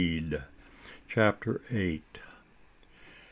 [1.07, 2.21] CHAPTER EIGHT.